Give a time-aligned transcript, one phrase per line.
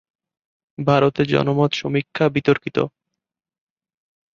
[0.77, 2.77] ভারতে জনমত সমীক্ষা বিতর্কিত।